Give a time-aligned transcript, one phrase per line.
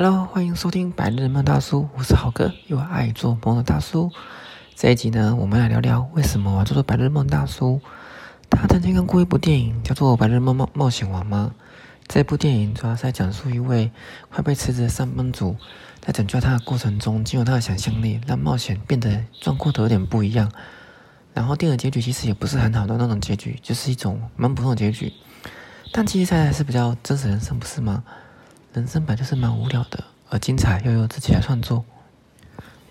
[0.00, 4.12] Hello，欢迎收听《白日梦大叔》，我是豪哥，又爱做梦的大叔。
[4.76, 7.80] 这一集呢，我们来聊聊为什么我叫做白日梦大叔。
[8.48, 11.52] 他曾经看过一部电影叫做《白日梦冒冒险王》吗？
[12.06, 13.90] 这部电影主要是在讲述一位
[14.30, 15.56] 快被辞职的上班族，
[15.98, 20.48] 在拯救他的过程中，经由他的想象力，让冒险变得壮阔的有点不一样。
[21.34, 25.12] 然后电影结局其实也不是很好的那种结局，就是一种蛮普通的结局。
[25.90, 28.04] 但其实还是比较真实人生，不是吗？
[28.78, 31.84] 人生本就是蛮无聊的，而精彩又由自己来创作。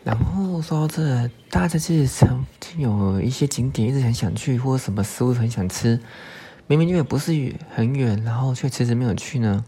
[0.03, 5.97] 然后说到这，大家其实曾经有一些景点一直很想去，或者什么食物很想吃，
[6.67, 7.31] 明明就也不是
[7.73, 9.63] 很远，然后却迟迟没有去呢？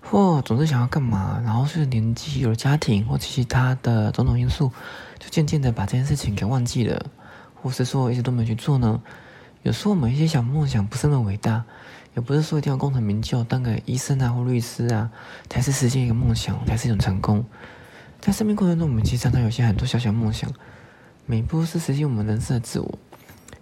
[0.00, 4.72] 或总是想要干嘛，然后是年纪有了家庭，或其他的种种因素，
[5.18, 7.04] 就渐渐的把这件事情给忘记了，
[7.54, 9.02] 或是说一直都没去做呢？
[9.64, 11.62] 有时候我们一些小梦想不是那么伟大。
[12.18, 15.08] 也不是说一定要功成名就，当个医生啊或律师啊，
[15.48, 17.44] 才是实现一个梦想，才是一种成功。
[18.20, 20.52] 在生命过程中，我们其实常常有些很多小小梦想，
[21.26, 22.98] 每一步是实现我们人生的自我。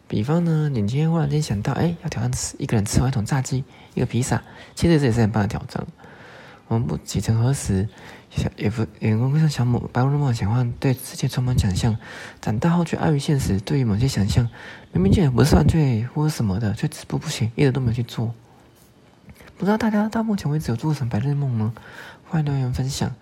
[0.09, 4.43] 比方呢，你今天忽然间想到，哎，要挑战吃一个人吃完一桶炸鸡，一个披萨，
[4.75, 5.87] 其实这也是很棒的挑战。
[6.69, 7.87] 我们不几曾何时，
[8.31, 11.95] 想也不眼光像小某白日梦想幻，对世界充满想象，
[12.41, 14.49] 长大后却碍于现实，对于某些想象，
[14.93, 18.35] 明明就也不是犯罪或者什么的，却止步不前，一直都没有去做。
[19.59, 21.73] 不知道大家到目前为止有做过什么白日梦吗？
[22.29, 23.15] 欢迎留言分享。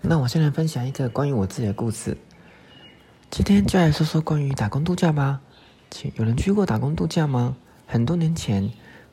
[0.00, 2.16] 那我先来分享一个关于我自己的故事。
[3.30, 5.40] 今天就来说说关于打工度假吧。
[5.90, 7.54] 请有人去过打工度假吗？
[7.86, 8.70] 很多年前，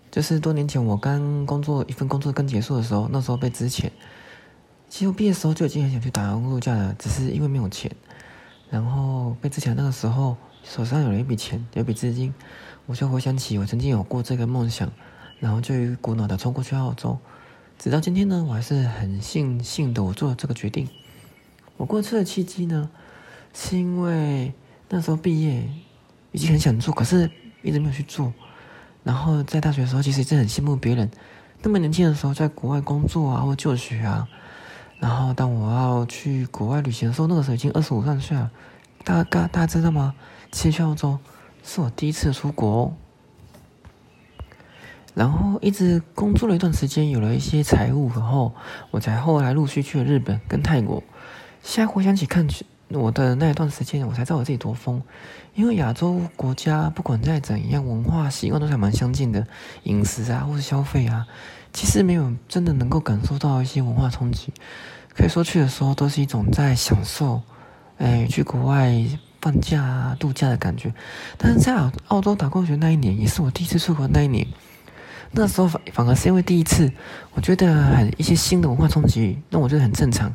[0.10, 3.92] 就是多年前我刚工作一份工作刚结束的时候，那时候被之前，
[4.88, 7.92] 其实我毕业的时候就已经很想去打工度假了，只是因为没有钱。
[8.70, 12.34] 然后被之前那个时候手上有了一笔钱，有一笔资金，
[12.86, 14.90] 我就回想起我曾经有过这个梦想。
[15.40, 17.18] 然后就一股脑的冲过去澳洲，
[17.78, 20.88] 直到今天呢，我还是很庆幸的，我做了这个决定。
[21.78, 22.90] 我过去的契机呢，
[23.54, 24.54] 是因为
[24.90, 25.70] 那时候毕业，
[26.32, 27.30] 已经很想做，可是
[27.62, 28.34] 一直没有去做。
[29.04, 31.12] 然后在大学的时候，其实真的很羡慕别人，
[31.62, 34.28] 那么年轻的时候在国外工作啊，或就学啊。
[35.00, 38.50] 然后当我要去国外旅行的时候，那个时候已经二十五岁了。
[39.04, 40.16] 大家大家知道吗？
[40.52, 41.20] 其实去澳洲
[41.64, 42.96] 是我第一次出国。
[45.16, 48.54] 然后一直工作了一段时间，有了一些财务，然后
[48.92, 51.02] 我才后来陆续去了日本跟泰国。
[51.64, 55.02] 现在回想起看去我的那一段时间，我才知道我自己多疯。
[55.56, 59.48] 因为亚洲国家不管再怎样，文化习惯都还蛮相近的，
[59.84, 61.26] 饮食啊或是消费啊，
[61.72, 64.52] 其实没有真的能够感受到一些文化冲击。
[65.16, 67.42] 可以说去的时候都是一种在享受，
[68.00, 68.94] 哎，去国外
[69.42, 70.94] 放假度假的感觉。
[71.38, 71.74] 但是在
[72.10, 74.46] 澳洲打工学那一年，也是我第一次出国那一年。
[75.36, 76.90] 那时候反反而是因为第一次，
[77.34, 80.34] 我觉得很一些新的文化冲击，那我觉得很正常。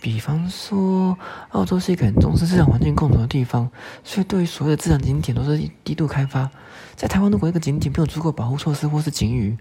[0.00, 1.18] 比方说，
[1.50, 3.68] 澳洲是一个很重视自然环境共同的地方，
[4.04, 6.48] 所以对于所有的自然景点都是低度开发。
[6.94, 9.58] 在台湾，如果一个景点没有足够保护措施或是警语，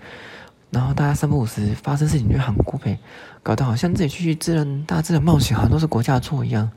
[0.69, 2.99] 然后大家三不五时发生事情就喊过呗，
[3.41, 6.69] 搞得好像自己去自然大自然冒险好像都是国家的错一样。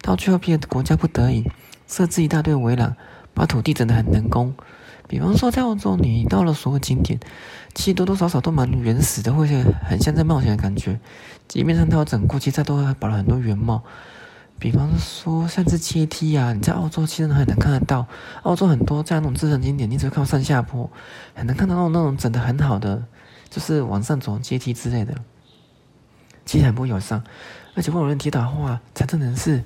[0.00, 1.44] 到最后，变国家不得已
[1.86, 2.96] 设置一大堆围栏，
[3.34, 4.54] 把土地整得很人工。
[5.08, 7.20] 比方说，在澳洲，你到了所有景点，
[7.74, 9.54] 其实多多少少都蛮原始的，或者
[9.86, 10.98] 很像在冒险的感觉。
[11.48, 13.82] 即便上它有整过，其实它都保留很多原貌。
[14.58, 18.06] 比方说，像是阶梯啊，你在澳洲其实很难看得到。
[18.44, 20.88] 澳洲很多在那种自然景点，你只会看到上下坡，
[21.34, 23.02] 很难看到那种那种整的很好的，
[23.50, 25.14] 就是往上走阶梯之类的。
[26.46, 27.22] 其实很不友善，
[27.74, 29.64] 而且如果有人跌倒的话，残障人士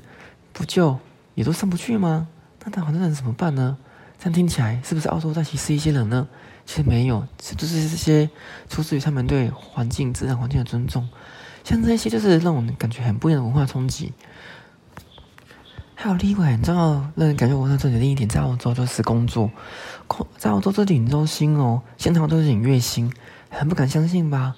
[0.53, 0.99] 不就
[1.35, 2.29] 也都上不去吗？
[2.65, 3.77] 那他残障人怎么办呢？
[4.19, 6.27] 这样听起来是不是澳洲在歧视一些人呢？
[6.65, 8.29] 其实没有，就是这些
[8.69, 11.09] 出自于他们对环境、自然环境的尊重。
[11.63, 14.13] 像这些就是让我们感觉很不一样的文化冲击。
[15.95, 19.51] 还有另外很重要让人感觉文化冲击的另一点，在澳洲就是工作。
[20.39, 23.13] 在澳洲这领周薪哦，现场都是领月薪，
[23.49, 24.57] 很不敢相信吧？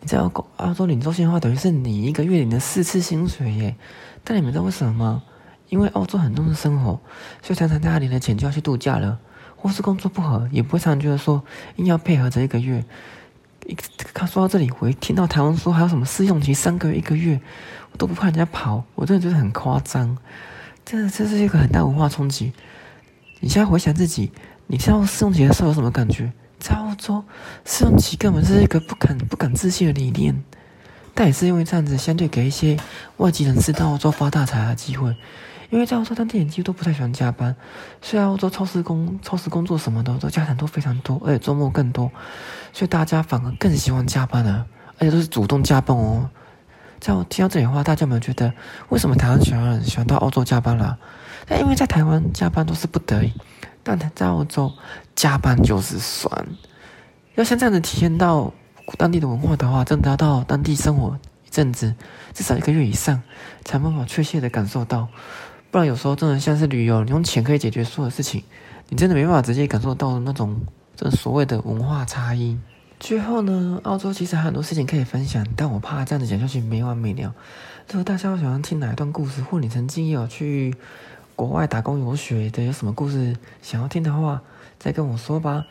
[0.00, 3.76] 你在澳澳洲领周薪的话，等于是你一个月领的四次薪水耶。
[4.24, 5.22] 但你们知道为什么吗？
[5.68, 7.00] 因为澳洲很重视生活，
[7.42, 9.18] 所以常常家领了钱就要去度假了，
[9.56, 11.42] 或是工作不合，也不会常常觉得说
[11.76, 12.84] 硬要配合这一个月。
[14.14, 17.40] 他说到这里，我一听到台湾说还有什么试用期三个月、一个月，
[17.90, 20.16] 我都不怕人家跑，我真的觉得很夸张。
[20.84, 22.52] 真的，这是一个很大文化冲击。
[23.40, 24.30] 你现在回想自己，
[24.68, 26.32] 你知道试用期的时候有什么感觉？
[26.60, 27.24] 在澳洲，
[27.64, 30.40] 试用期根本是一个不敢、不敢自信的理念。
[31.12, 32.78] 但也是因为这样子，相对给一些
[33.16, 35.16] 外籍人士到澳洲发大财的机会。
[35.70, 37.54] 因为在澳洲当地人几乎都不太喜欢加班，
[38.00, 42.10] 虽然澳洲超市工、超市工作什么的都加班都非常多，而且周末更多，
[42.72, 44.66] 所以大家反而更喜欢加班了，
[44.98, 46.30] 而且都是主动加班哦。
[46.98, 48.52] 在我听到这里的话，大家有没有觉得
[48.88, 50.96] 为什么台湾喜欢喜欢到澳洲加班啦？
[51.48, 53.32] 那因为在台湾加班都是不得已，
[53.82, 54.72] 但在澳洲
[55.14, 56.46] 加班就是爽。
[57.34, 58.52] 要像这样子体验到
[58.96, 61.94] 当地的文化的话，真的要到当地生活一阵子，
[62.32, 63.22] 至少一个月以上，
[63.64, 65.06] 才办法确切的感受到。
[65.70, 68.42] 不然有时候真的像是旅游，你用钱可以解决所有事情，
[68.88, 70.58] 你真的没办法直接感受到那种
[70.94, 72.56] 这所谓的文化差异。
[72.98, 77.34] 最后呢，澳洲其实还很多事情可以分享，但我怕这样子讲下去没完没了。
[77.90, 80.74] 如果大家喜欢听哪一段故事，或你曾经有去
[81.34, 84.40] 国外打工游学的，有什么故事想要听的话，
[84.78, 85.66] 再跟我说吧。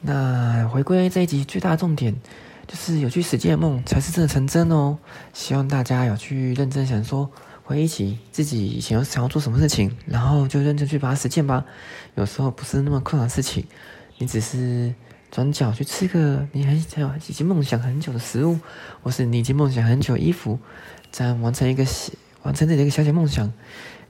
[0.00, 2.14] 那回归这一集最大重点，
[2.66, 4.98] 就是有去实践的梦才是真的成真哦。
[5.32, 7.30] 希望大家有去认真想说，
[7.68, 11.66] 回忆起自己以前有想要做什么事情，然后就认真去把它实践吧。
[12.14, 13.66] 有时候不是那么困难的事情，
[14.16, 14.94] 你只是。
[15.30, 18.58] 转角去吃个你很想、已经梦想很久的食物，
[19.02, 20.58] 或是你已经梦想很久的衣服，
[21.12, 21.84] 这样完成一个
[22.44, 23.52] 完成自己的一个小小梦想，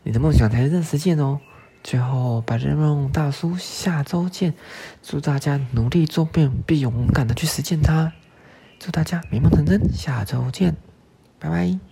[0.04, 1.40] 你的梦想才是真实践哦。
[1.82, 4.54] 最后，白日梦大叔下周见，
[5.02, 8.12] 祝大家努力做变，并勇敢的去实践它。
[8.78, 10.76] 祝大家美梦成真，下周见，
[11.40, 11.87] 拜拜。